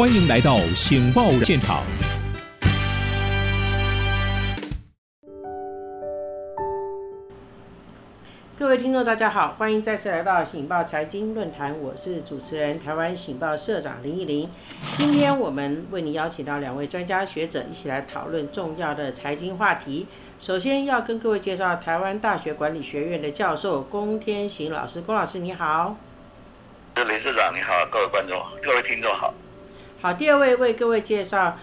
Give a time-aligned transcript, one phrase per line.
[0.00, 1.84] 欢迎来到《醒报》现场。
[8.58, 14.48] 各位听众，大家好，欢迎再次来到《醒报财经论坛》，我是主持人台湾醒报社长林依林。
[14.96, 20.06] 今天我们为您邀请到两位专家学者，一起来讨论重要的财经话题。
[20.40, 25.94] 首先要跟各位介绍台湾大学管理学院的教授龚天行老师，龚老师你好。
[26.94, 29.34] 林社长你好，各位观众、各位听众好。
[30.02, 31.58] 好，第二位为各位介绍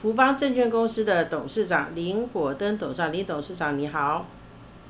[0.00, 4.26] 福邦证券公司的董事长林火登董事长，林董事长你好。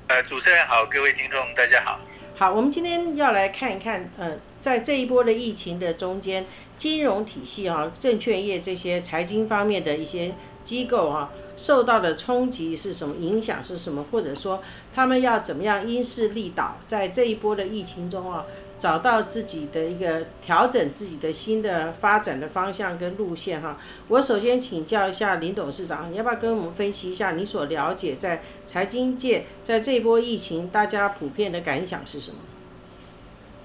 [0.06, 1.98] 呃，主持人好，各位听众大家好。
[2.36, 6.46] 好，我们今天要来看一看，呃，在这一波的疫情的中间，
[6.76, 10.32] 金融体系啊、证券业这些财经方面的一些
[10.64, 13.16] 机构啊，受到的冲击是什么？
[13.16, 14.04] 影响是什么？
[14.12, 14.62] 或者说，
[14.94, 18.44] 他们要怎么样因势利导，在这一波的疫情中啊？
[18.80, 23.76] 找到自己的一个调整自己的新的发展的方向跟路线哈。
[24.06, 32.36] 我首先请教一下林董事长，你要不要跟我们分析一下你所了解在财经界在这波疫情大家普遍的感想是什么？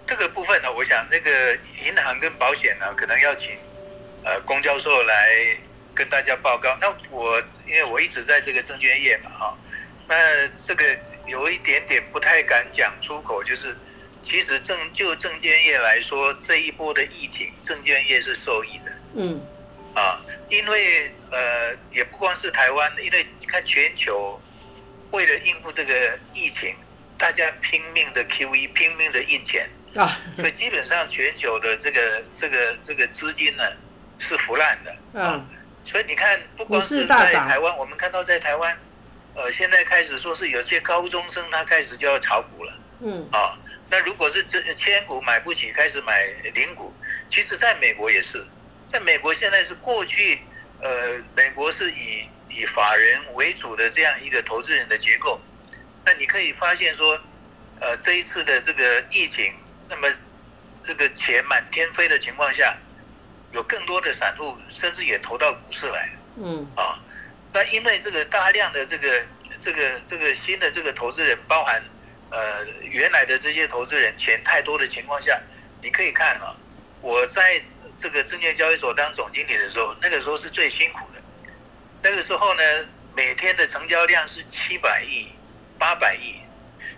[0.07, 1.53] 这个部分呢，我想那个
[1.85, 3.55] 银行跟保险呢，可能要请
[4.23, 5.55] 呃龚教授来
[5.93, 6.75] 跟大家报告。
[6.81, 9.57] 那我因为我一直在这个证券业嘛哈，
[10.07, 10.83] 那这个
[11.27, 13.75] 有一点点不太敢讲出口，就是。
[14.23, 18.91] 其实证就证券业来说，这一波的疫情，证券业是受益的。
[19.15, 19.39] 嗯，
[19.93, 24.41] 啊，因为呃，也不光是台湾，因为你看全球
[25.11, 26.73] 为了应付这个疫情，
[27.17, 33.63] 大家拼命的 QE，拼命的印钱啊，所以基本上全球的这个这个这个资金呢
[34.17, 34.95] 是腐烂的。
[35.13, 35.45] 嗯，
[35.83, 38.77] 所以你看，不光是在台湾，我们看到在台湾，
[39.35, 42.79] 呃，现在开始说是有些高中生他开始就要炒股了。
[43.01, 43.59] 嗯，啊。
[43.93, 46.91] 那如果是这千股买不起，开始买零股，
[47.29, 48.43] 其实在美国也是，
[48.87, 50.41] 在美国现在是过去，
[50.81, 50.89] 呃，
[51.35, 55.39] 美国是以以法人为主的这样一个投资人的结构，
[56.03, 57.21] 那你可以发现说，
[57.81, 59.53] 呃，这一次的这个疫情，
[59.87, 60.09] 那么
[60.83, 62.75] 这个钱满天飞的情况下，
[63.51, 66.99] 有更多的散户甚至也投到股市来，嗯，啊，
[67.53, 69.23] 那因为这个大量的这个
[69.63, 71.79] 这个这个新的这个投资人，包含。
[72.33, 75.39] 呃，原来的这些投资人钱太多的情况下，
[75.83, 76.55] 你可以看啊，
[76.99, 77.61] 我在
[77.95, 81.21] 这个证券交易所当总经理的时候，那个时候是最辛苦的。
[82.01, 82.63] 那个时候呢，
[83.15, 85.29] 每天的成交量是七百亿、
[85.77, 86.41] 八百亿，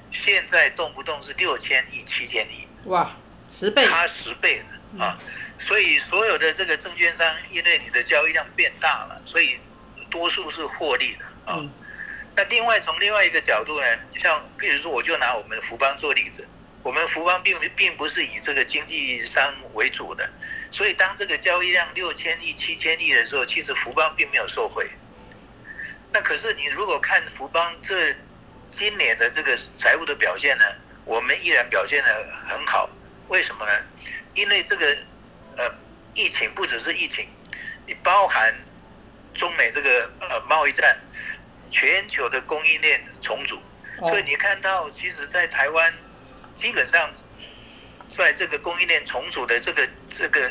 [0.09, 2.65] 现在动不动是六千亿、七千亿。
[2.85, 3.13] 哇，
[3.59, 5.19] 十倍，差十倍了啊！
[5.57, 9.59] 所以所有的这个证券商，因为你的交易量变大了，所以
[10.09, 11.59] 多数是获利的啊。
[12.35, 13.87] 那另外从另外一个角度呢，
[14.19, 16.45] 像比如说，我就拿我们的福邦做例子，
[16.83, 20.29] 我们福邦并并不是以这个经纪商为主的，
[20.69, 24.89] 所以当这个交易量六千亿、七千亿的时候，其实福邦并没有受惠。
[26.11, 28.13] 那可是你如果看福邦这
[28.69, 30.65] 今年的这个财务的表现呢，
[31.05, 32.89] 我们依然表现的很好。
[33.29, 33.71] 为什么呢？
[34.33, 34.85] 因为这个
[35.55, 35.73] 呃
[36.13, 37.25] 疫情不只是疫情，
[37.87, 38.53] 你包含
[39.33, 40.99] 中美这个呃贸易战。
[41.69, 43.59] 全球的供应链重组，
[44.07, 45.93] 所以你看到，其实，在台湾，
[46.53, 47.11] 基本上，
[48.09, 50.49] 在这个供应链重组的这个这个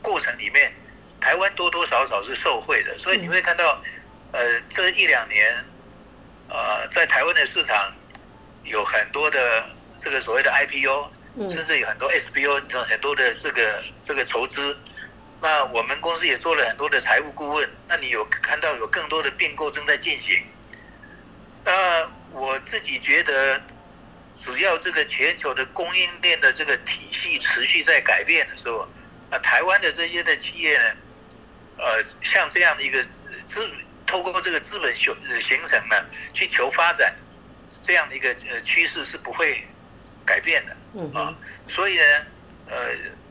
[0.00, 0.72] 过程里面，
[1.20, 2.98] 台湾多多少少是受惠的。
[2.98, 3.82] 所以你会看到，
[4.32, 5.64] 呃，这一两年，
[6.48, 7.92] 呃，在台湾的市场
[8.64, 9.66] 有很多的
[9.98, 14.76] 这个所谓的 IPO，甚至有很多 SPO，很多的这个这个筹资。
[15.42, 17.68] 那我们公司也做了很多的财务顾问。
[17.88, 20.44] 那你有看到有更多的并购正在进行？
[21.64, 23.60] 那我自己觉得，
[24.34, 28.88] 只要这个全球的供应链的这个体系持续在改变的时候，
[29.30, 30.96] 那台湾的这些的企业呢，
[31.78, 33.02] 呃，像这样的一个
[33.46, 33.68] 资，
[34.06, 35.96] 透过这个资本形形成呢，
[36.32, 37.14] 去求发展，
[37.82, 39.62] 这样的一个呃趋势是不会
[40.24, 41.34] 改变的，啊，
[41.66, 42.04] 所以呢，
[42.66, 42.76] 呃，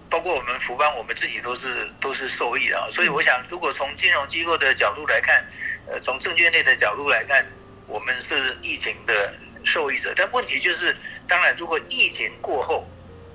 [0.10, 5.46] 包括我们福邦，我们自己都是都是受益的，所以我想，如果从金融机构的角度来看，
[5.88, 7.46] 呃，从证券类的角度来看。
[7.92, 9.34] 我们是疫情的
[9.64, 10.96] 受益者，但问题就是，
[11.28, 12.88] 当然，如果疫情过后，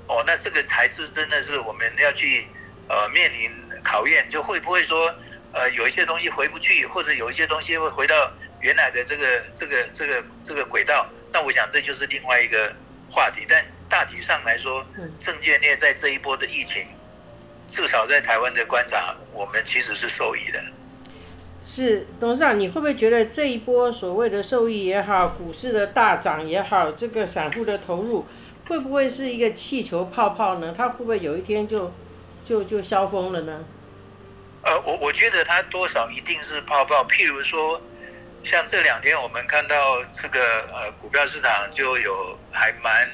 [0.06, 2.46] 哦，那这个才是真的是我们要去
[2.88, 3.50] 呃面临
[3.82, 5.12] 考验，就会不会说
[5.52, 12.72] 呃有一些东西回不去，或者有一些东西会回到原来的这个这个这个这个轨道，那我想这就是另外一个
[13.10, 13.44] 话题。
[13.48, 14.84] 但大体上来说，
[15.20, 16.86] 证券业在这一波的疫情，
[17.68, 20.62] 至少在台湾的观察，我们其实是受益的。
[21.66, 28.26] 是董事长，你会不会觉得这一波所谓的受益也好，股市的大涨也好，这个散户的投入
[28.68, 30.74] 会不会是一个气球泡泡呢？
[30.76, 31.92] 它会不会有一天就
[32.44, 33.64] 就就消风了呢？
[34.62, 37.04] 呃，我我觉得它多少一定是泡泡。
[37.04, 37.80] 譬如说，
[38.42, 40.40] 像这两天我们看到这个
[40.72, 43.10] 呃股票市场就有还蛮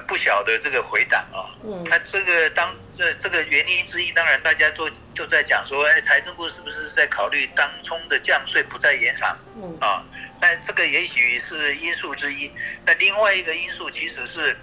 [0.00, 1.50] 不小的这个回档啊。
[1.64, 1.84] 嗯。
[1.84, 9.36] 它这个当这这个原因之一，当然大家都就在讲说，哎，财政部是不是在考虑当冲的降税不再延长？
[9.56, 9.76] 嗯。
[9.80, 10.04] 啊，
[10.40, 12.50] 那这个也许是因素之一。
[12.84, 14.56] 那另外一个因素其实是，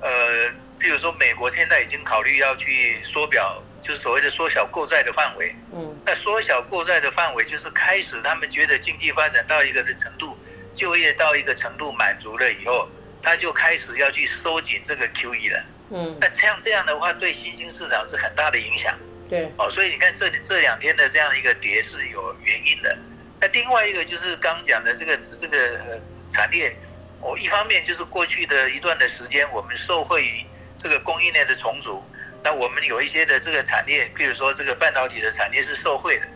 [0.00, 3.62] 呃，比如说美国现在已经考虑要去缩表。
[3.82, 10.38] 就是所谓的缩小购债的范围，嗯，那缩小购债的范围就是开始他们觉得经济发展到一个的程度，
[10.72, 12.88] 就业到一个程度满足了以后，
[13.22, 18.98] 他就开始要去收紧这个 QE 了，嗯，那像这样的话对新兴市场是很大的影响，
[19.28, 22.98] 对，哦，所以你看这这两天的这样一个跌是有原因的，
[23.40, 26.76] 那另外一个就是刚讲的这个这个呃产业，
[27.20, 30.44] 我一方面就是过去的一段的时间我们受惠于
[30.76, 32.02] 这个供应链的重组。
[32.44, 36.26] 那我们有一些的这个产业，比如说这个半导体的产业是受惠的。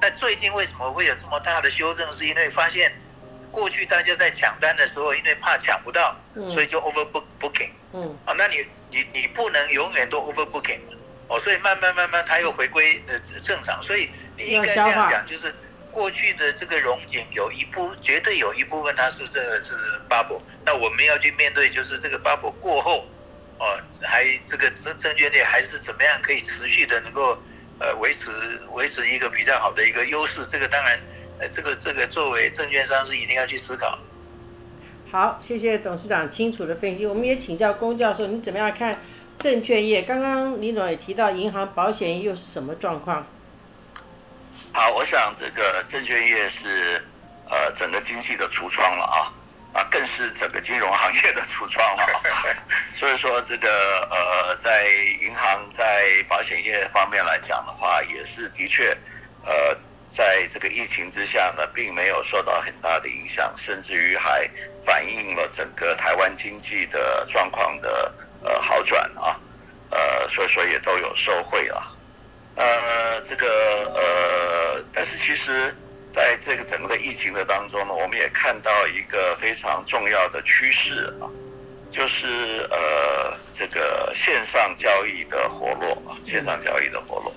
[0.00, 2.10] 那最近为什么会有这么大的修正？
[2.10, 2.92] 是因为发现
[3.52, 6.16] 过去大家在抢单的时候，因为怕抢不到，
[6.50, 7.70] 所以就 overbooking。
[7.92, 8.18] 嗯。
[8.24, 10.80] 啊，那你你你不能永远都 overbooking。
[11.28, 13.80] 哦，所以慢慢慢慢它又回归呃正常。
[13.82, 15.54] 所以你应该这样讲，就是
[15.90, 19.74] 过去的这个融景有一部绝对有一部分它是这个是
[20.08, 20.40] bubble。
[20.64, 23.06] 那我们要去面对就是这个 bubble 过后。
[23.58, 27.40] 哦，还这个证证券业还是怎么样可以持续的能够
[27.78, 28.32] 呃维持
[28.70, 30.44] 维持一个比较好的一个优势？
[30.50, 30.98] 这个当然，
[31.38, 33.98] 呃，这个这个作为证券商是一定要去思考。
[35.10, 37.04] 好，谢谢董事长清楚的分析。
[37.06, 38.98] 我们也请教龚教授，你怎么样看
[39.38, 40.02] 证券业？
[40.02, 43.26] 刚刚李总也提到银行、保险业又是什么状况？
[44.72, 47.02] 好，我想这个证券业是
[47.48, 49.34] 呃整个经济的橱窗了啊。
[49.72, 52.04] 啊，更是整个金融行业的橱窗了，
[52.92, 54.84] 所以说这个呃，在
[55.22, 58.94] 银行在保险业方面来讲的话，也是的确，
[59.46, 59.74] 呃，
[60.16, 64.48] 在这个疫情之下呢，并没有受到很大的影响，甚至于还
[64.84, 69.40] 反映了整个台湾经济的状况的呃好转啊，
[69.90, 71.98] 呃，所以说也都有受惠了，
[72.56, 73.46] 呃，这个
[73.94, 75.74] 呃，但是其实。
[76.14, 81.24] 在这个整个的疫情的当中呢，我们也看到一个非常重要的趋势啊，
[81.90, 82.26] 就是
[82.70, 87.34] 呃这个线上交易的活络啊，线上交易的活络，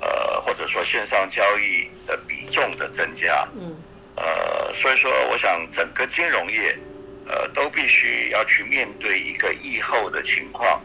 [0.00, 3.74] 呃或者说线上交易的比重的增加，嗯，
[4.16, 6.78] 呃所以说我想整个金融业
[7.26, 10.80] 呃都必须要去面对一个疫后的情况，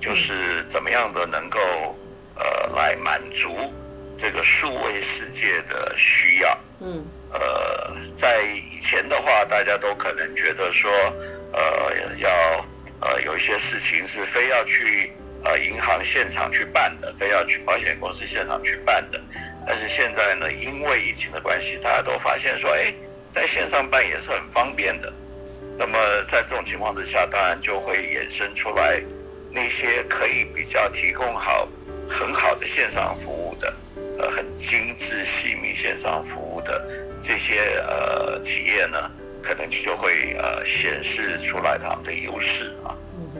[0.00, 1.58] 就是怎么样的能够
[2.34, 2.44] 呃
[2.74, 3.72] 来满足
[4.16, 6.58] 这个数位世界的需要。
[6.80, 10.90] 嗯，呃，在以前的话，大家都可能觉得说，
[11.52, 12.30] 呃，要
[13.00, 15.12] 呃有一些事情是非要去
[15.46, 19.22] 呃银行现场去办的，非要去保险公司现场去办的。
[19.66, 22.92] 但是现在呢，因为疫情的关系，大家都发现说，哎，
[23.30, 25.12] 在线上办也是很方便的。
[25.78, 25.98] 那么
[26.30, 29.02] 在这种情况之下，当然就会衍生出来
[29.52, 31.68] 那些可以比较提供好
[32.08, 33.74] 很好的线上服务的。
[34.18, 36.88] 呃，很精致细密线上服务的
[37.20, 39.10] 这些呃企业呢，
[39.42, 42.96] 可能就会呃显示出来他们的优势啊。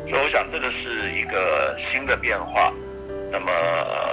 [0.07, 2.73] 所以我想这个是一个新的变化。
[3.31, 3.51] 那么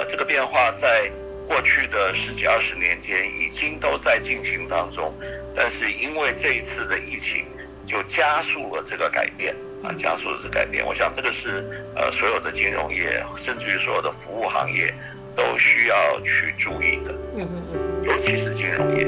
[0.10, 1.10] 这个变化在
[1.48, 5.13] 过去的十几二十年间已经都在进行当中，
[5.56, 7.46] 但是因为这一次的疫情，
[7.86, 10.86] 就加速了这个改变啊，加速了这改变。
[10.86, 14.94] 我想这个是呃所有的金融业，甚至于所有的服务行业。
[15.36, 19.08] 都需要去注意的，嗯嗯嗯，尤其是金融业。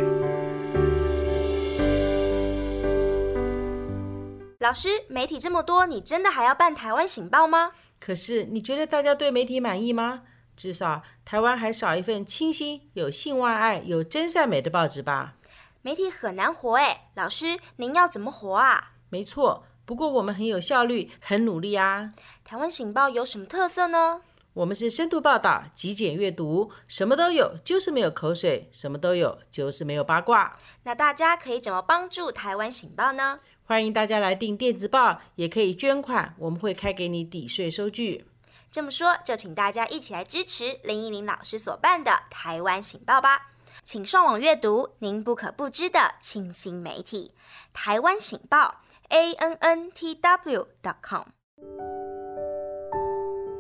[4.65, 7.74] 老师，媒体这么多，你真的还要办台湾醒报吗？
[8.00, 10.24] 可是你觉得大家对媒体满意吗？
[10.57, 15.36] 至少台湾还少一份清新、有性外爱、有真善美的报纸吧？
[15.84, 18.93] 媒体很难活哎，老师，您要怎么活啊？
[19.10, 22.12] 没错，不过我们很有效率，很努力啊。
[22.43, 24.22] 台湾醒报有什么特色呢？
[24.53, 30.55] 我们是深度报道、极简阅读，什么都有，就是没有口水；什么都有，就是没有八卦。
[30.84, 33.41] 那大家可以怎么帮助台湾醒报呢？
[33.67, 38.25] 欢迎大家来订电子报，也可以捐款，我们会开给你抵税收据。
[38.69, 43.53] 这么说，就请大家一起来支持林依林老师所办的台湾醒报吧。
[43.84, 47.31] 请上网阅读您不可不知的清新媒体——
[47.74, 51.24] 台湾醒报 a n n t w dot com。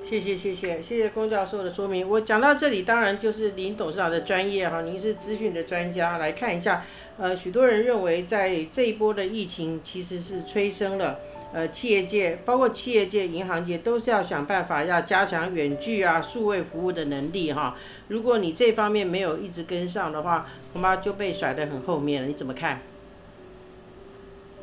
[0.07, 2.07] 谢谢谢谢谢谢龚教授的说明。
[2.07, 6.85] 我讲到这里，当然就是林董事长的专业哈，您是资讯的专家，来看一下。
[7.17, 11.19] 呃，许多人认为在这一波的疫情其实是催生了
[11.53, 17.77] 呃企业界，包括企业界、银行界，都是要想办法要加强远距啊、数位服务的能力哈。
[18.09, 22.27] 如果你这方面没有一直跟上的话，恐怕就被甩得很后面了。
[22.27, 22.81] 你怎么看？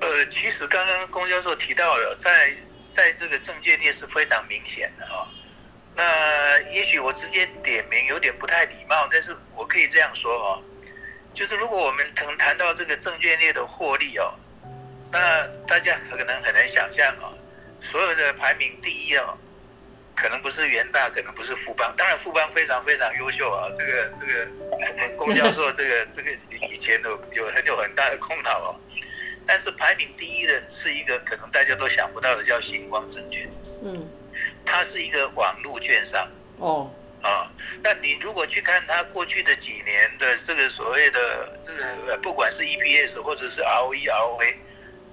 [0.01, 2.53] 呃，其实刚刚龚教授提到了，在
[2.93, 5.27] 在这个证券业是非常明显的哈。
[5.97, 10.63] 那也许我直接点名有点不太礼貌，但是我可以这样说哦，
[11.33, 14.35] 就是如果我们谈谈到这个证券业的获利哦，
[15.11, 17.33] 那大家可能很难想象哦，
[17.81, 19.37] 所有的排名第一哦，
[20.15, 26.31] 可能不是元大，可能不是富邦，当然富邦非常非常优秀啊，这个这个我们龚教授这个这个
[26.67, 28.81] 以前有有很有很大的功劳哦，
[29.47, 33.51] 但是排名第一的是一个可能大家都想不到的，叫星光证券，
[33.83, 34.09] 嗯。
[34.65, 36.27] 它是一个网络券商。
[36.57, 36.91] 哦
[37.23, 37.50] 啊，
[37.83, 41.73] 那你如果去看它过去的几年的这个所谓的这
[42.07, 44.57] 个，不管是 EPS 或者是 ROE、ROA，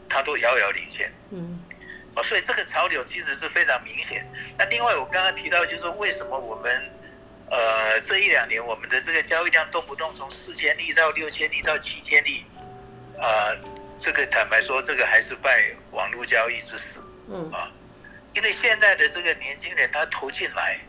[0.10, 1.12] 它都遥遥领先。
[1.30, 1.62] 嗯，
[2.16, 4.28] 哦，所以这个潮流其实是非常明显。
[4.58, 6.92] 那另外我刚刚提到，就是为什么我们
[7.50, 12.44] 呃这一两年我们的这个交易量动不动从四千亿到六千亿到七千亿，
[13.22, 13.54] 啊，
[14.00, 17.00] 这个坦白说，这个还是拜网络交易之死。
[17.30, 17.72] 嗯啊。
[18.36, 20.80] 因为现在的这个年轻人，他投进来，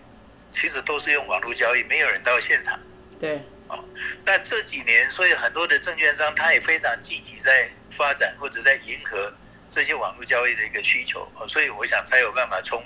[0.52, 2.78] 其实都是用网络交易，没有人到现场。
[3.20, 3.84] 对，哦，
[4.24, 9.32] 那这几年，所以很多的证券商他也非常积极在发展或者在迎合
[9.68, 12.82] 这些网络交易的一个需求，哦，所以我想才有办法冲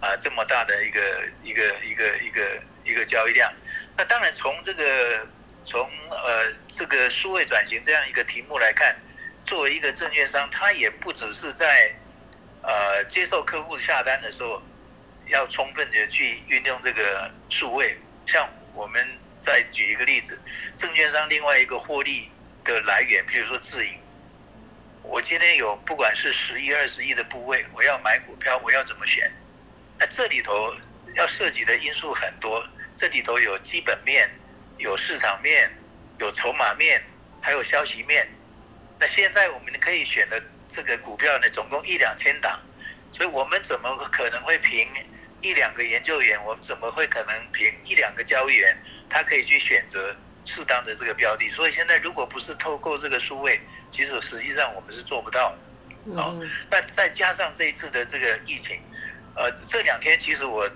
[0.00, 3.52] 啊这么大的一个一个一个一个一个交易量。
[3.96, 5.26] 那当然从这个
[5.64, 8.96] 从呃这个数位转型这样一个题目来看，
[9.44, 11.94] 作为一个证券商，他也不只是在
[12.62, 14.60] 呃，接受客户下单的时候，
[15.28, 17.96] 要充分的去运用这个数位。
[18.26, 19.06] 像我们
[19.38, 20.40] 再举一个例子，
[20.76, 22.30] 证券商另外一个获利
[22.64, 23.94] 的来源，譬如说自营。
[25.02, 29.30] 我今天有不管是十亿、二十亿的部位，我要买股票，我要怎么选？
[29.98, 30.74] 那这里头
[31.14, 32.66] 要涉及的因素很多，
[32.96, 34.28] 这里头有基本面、
[34.78, 35.70] 有市场面、
[36.18, 37.02] 有筹码面，
[37.40, 38.28] 还有消息面。
[38.98, 40.42] 那现在我们可以选的。
[40.68, 42.60] 这个股票呢，总共一两千档，
[43.10, 44.86] 所以我们怎么可能会凭
[45.40, 46.42] 一两个研究员？
[46.44, 48.76] 我们怎么会可能凭一两个交易员，
[49.08, 50.14] 他可以去选择
[50.44, 51.50] 适当的这个标的？
[51.50, 56.20] 所以现在如果不是透过这个数位，其实实际上我们是做不到的。
[56.20, 56.38] 哦，
[56.70, 58.80] 那再加上这一次的这个疫情，
[59.34, 60.68] 呃，这两天其实我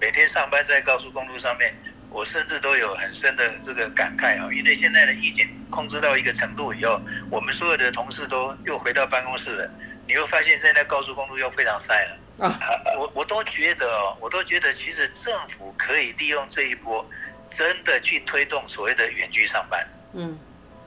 [0.00, 1.74] 每天上班在高速公路上面。
[2.10, 9.68] 我甚至都有很深的这个感慨啊，因为现在的疫情控制到一个程度以后，我们所有的同事都又回到办公室了。
[10.06, 12.58] 你会发现现在高速公路又非常塞了啊！
[12.98, 17.08] 我我都觉得哦，我都觉得其实政府可以利用这一波，
[17.48, 19.86] 真的去推动所谓的远距上班。
[20.14, 20.36] 嗯，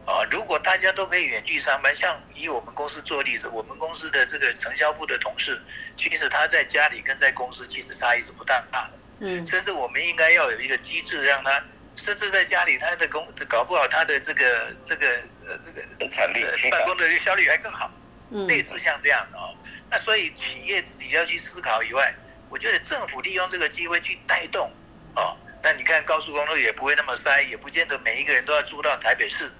[0.06, 5.62] 啊，如果大家都可以远距上班，像以我们公司做例子，我们公司的这个承销部的同事，
[5.96, 9.00] 其实他在家里跟在公司其实差异是不大大的。
[9.20, 11.64] 嗯，甚至我们应该要有一个机制，让他
[11.96, 15.08] 甚至在家里，他的工搞不好他的这个这个
[15.48, 17.90] 呃这个生产力、办公的效率还更好。
[18.32, 19.56] 嗯，类似像这样的哦。
[19.90, 22.14] 那所以企业自己要去思考以外，
[22.50, 24.72] 我觉得政府利用这个机会去带动
[25.16, 25.38] 哦。
[25.64, 29.52] 那你看高速公路也不会那么塞，也不见得每一个人都要住到台北市。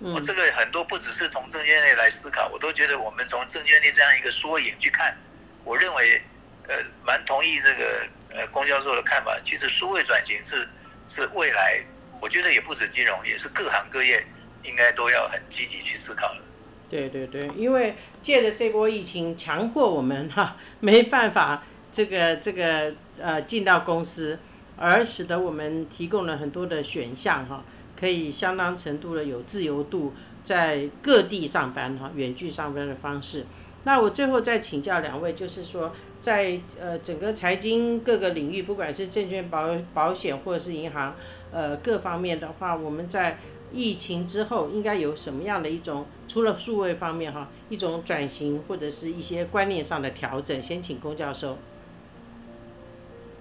[0.00, 5.16] 我，这个很多不只是从证券内来思考，我都觉得我们从证券内这样一个缩影去看，
[5.64, 6.20] 我认为
[6.68, 8.06] 呃蛮同意这个。
[8.34, 10.68] 呃，龚教授的看法，其实数位转型是
[11.08, 11.80] 是未来，
[12.20, 14.22] 我觉得也不止金融，也是各行各业
[14.62, 16.40] 应该都要很积极去思考的。
[16.88, 24.38] 对对对，因为借着这波疫情，强迫我们哈 没办法这个这个呃进到公司，
[24.76, 27.64] 而使得我们提供了很多的选项哈，
[27.98, 30.14] 可以相当程度的有自由度
[30.44, 33.46] 在各地上班哈，远距上班的方式。
[33.84, 35.92] 那我最后再请教两位，就是说。
[36.18, 41.14] 在呃整个财经各个领域，不管是证券保保险或者是银行，
[41.52, 43.38] 呃各方面的话，我们在
[43.72, 50.62] 疫情之后应该有什么样的一种，除了数位方面哈，一种转型或者是一些观念上的调整。
[50.62, 51.58] 先请龚教授。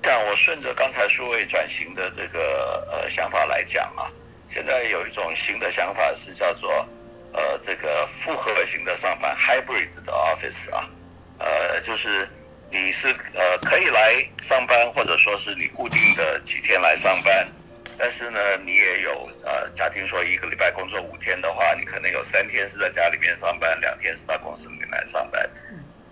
[0.03, 4.11] 像我顺着刚才数位转型的这个呃想法来讲啊，
[4.47, 6.69] 现在有一种新的想法是叫做
[7.33, 10.89] 呃这个复合型的上班 （hybrid 的 office） 啊，
[11.39, 12.27] 呃就是。
[12.71, 17.47] 你是呃可以来上班，或者说是你固定的几天来上班，
[17.97, 25.49] 但是呢，你也有呃，假定说一个礼拜工作五天的话，你可能有三天是在家里面上班，两天是到公司里面来上班。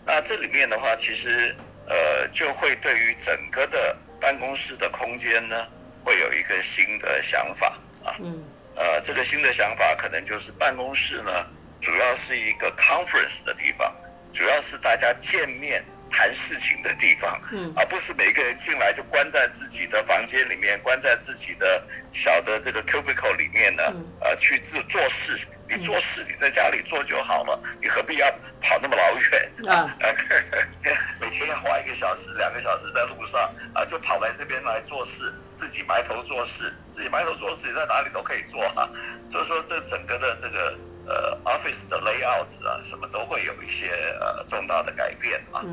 [0.05, 1.55] 那这里面的话，其实
[1.87, 5.67] 呃就会对于整个的办公室的空间呢，
[6.03, 8.15] 会有一个新的想法啊。
[8.19, 8.43] 嗯。
[8.75, 11.47] 呃，这个新的想法可能就是办公室呢，
[11.79, 13.95] 主要是一个 conference 的地方。
[14.33, 23.83] 主要是大家见面谈事情的地方，嗯，而不是每个人进来就关在自己的房间里面，关在自己的小的这个 cubicle 里面呢，
[24.21, 25.39] 呃，去自做事。
[25.65, 28.29] 你做事你在家里做就好了，你何必要
[28.61, 29.97] 跑那么老远啊？
[31.19, 33.41] 每天要花一个小时、两个小时在路上
[33.73, 38.87] 啊，就跑来这边来做事，自己埋头做事，自己埋头做事，你在哪里都可以做啊。
[39.31, 40.77] 所以说，这整个的这个
[41.07, 43.87] 呃 office 的 layout 啊，什么都会有一些
[44.19, 45.63] 呃重大的改变啊。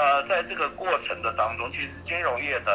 [0.00, 2.70] 那在这个过程的当中，其实金融业呢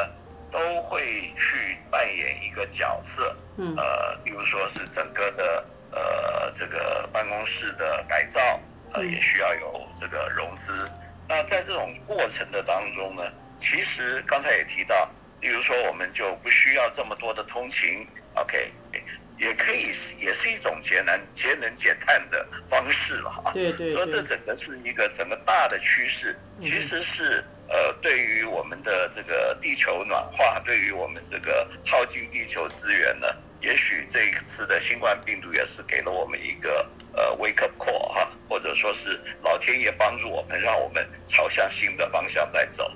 [0.52, 1.02] 都会
[1.36, 5.66] 去扮演一个角色，嗯呃，比如说是整个的。
[5.92, 8.42] 呃，这个办公室的改造，
[8.92, 10.92] 呃，也需要有这个融资。
[11.26, 13.24] 那在这种过程的当中呢，
[13.58, 18.74] 其实刚才也提到，例如说我们就不需要这么多的通勤，OK，
[19.38, 23.52] 也可以也是一种节能、节能减碳的方式了哈。
[23.54, 23.92] 对对。
[23.92, 33.28] 所以这整个是一个整个大的趋势，其实是呃，对于我们的这个地球暖化，对于我们这个耗尽地球资源呢。
[33.62, 42.92] 也许这一次的新冠病毒也是给了我们一个呃 wake up call 哈，或者说是老天爷帮助我们，让我们朝向新的方向在走。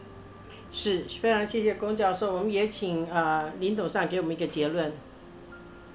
[0.71, 4.93] 是非常谢谢龚教授，我们也请呃林董事长给我们一个结论。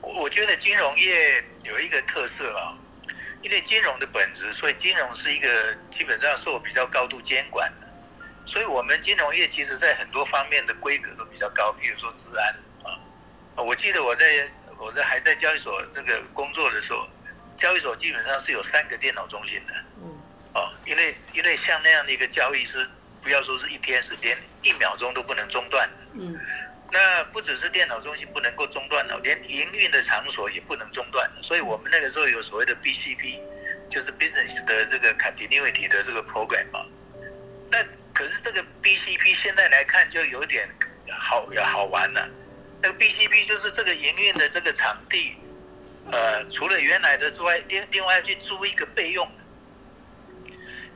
[0.05, 2.77] 我觉得金融业有一个特色啊，
[3.43, 7.87] 因为金融的本质，所以金融是一个基本上受比较高度监管的，
[8.47, 12.99] 所以我们金融业其实在很多方面的规格都比较高，比如说治安啊，
[13.57, 14.49] 我记得我在。
[14.77, 17.09] 我在还在交易所这个工作的时候，
[17.57, 19.75] 交易所基本上是有三个电脑中心的。
[20.03, 20.21] 嗯。
[20.53, 22.87] 哦，因为因为像那样的一个交易是，
[23.23, 25.97] 不要说是一天，是连一秒钟都不能中断的。
[26.15, 26.37] 嗯。
[26.93, 31.29] 那不只是电脑中心不能够中断了，连营运的场所也不能中断。
[31.43, 33.41] 所以我们那个时候有所谓的 BCP，
[33.89, 36.87] 就是 business 的这个 continuity 的这个 program 嘛。
[37.71, 40.69] 那可是这个 BCP 现在来看就有点
[41.19, 42.29] 好好玩了。
[42.81, 45.37] 那个 BCP 就是这个营运的这个场地，
[46.13, 49.29] 呃，除了原来的之外，另另外去租一个备用。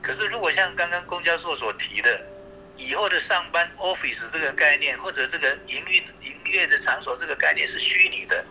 [0.01, 2.25] 可是如果像刚刚公交所所提的，
[2.79, 8.43] 以后的上班 office 这个概念，或者这个营运营业的场所这个概念是虚拟的，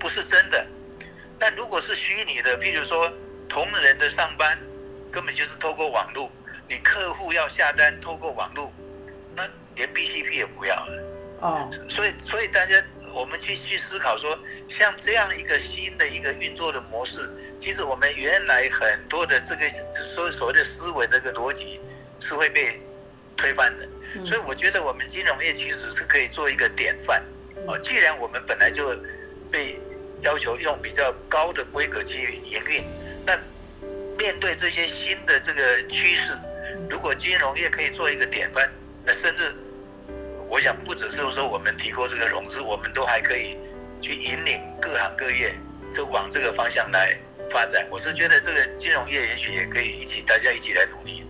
[0.00, 0.66] 不是真的。
[1.38, 3.10] 但如果是虚拟的，譬如说
[3.48, 4.58] 同人的上班
[5.12, 6.28] 根本就是透过网络，
[6.68, 8.72] 你客户要下单透过网络，
[9.36, 11.02] 那连 BCP 也不要了。
[11.40, 12.74] 哦，所以所以大家，
[13.12, 14.36] 我们去去思考说，
[14.68, 19.68] 像这样一个新的一个运作的模式，其实我们原来很多的这个
[20.14, 21.80] 所所谓的思维这个逻辑
[22.20, 22.80] 是会被
[23.42, 23.88] 推翻的。
[24.24, 27.20] 所以我觉得我们金融业其实是可以做一个典范。
[27.66, 28.96] 哦，既然我们本来就
[29.50, 29.78] 被
[30.20, 32.84] 要求用比较高的规格去营运，
[33.26, 33.36] 那
[34.16, 36.32] 面对这些新的这个趋势，
[36.88, 38.70] 如果金融业可以做一个典范，
[39.04, 39.52] 那甚至。
[40.48, 43.56] 我想不只是说我们提供这个融资，我们都还可以
[44.02, 45.54] 去引领各行各业
[45.96, 47.16] 就往这个方向来
[47.50, 47.86] 发展。
[47.88, 51.24] 我是觉得这个金融业也许也可以一起大家一起来努力。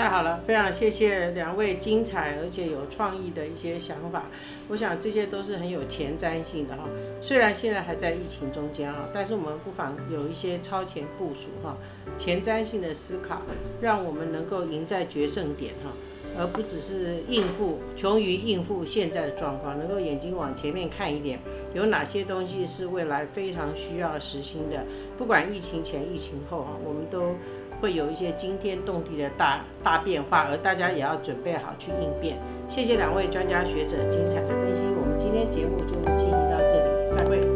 [0.00, 4.24] 太好了，非常谢谢两位精彩而且有创意的一些想法。
[4.68, 6.84] 我想这些都是很有前瞻性的哈。
[7.20, 11.76] 虽然现在还在疫情中间啊，但是我们不妨有一些超前部署哈，
[12.16, 13.42] 前瞻性的思考，
[13.82, 15.92] 让我们能够赢在决胜点哈。
[16.38, 21.38] 而不只是应付，穷于应付现在的状况，能够眼睛往前面看一点，
[21.74, 24.82] 有哪些东西是未来非常需要实行的？
[25.18, 27.34] 不管疫情前、疫情后啊，我们都
[27.80, 32.38] 会有一些惊天动地的大大变化，而大家也要准备好去应变。
[32.68, 37.49] 谢谢两位专家学者精彩的分析，我们今天节目就进行到这里，再会。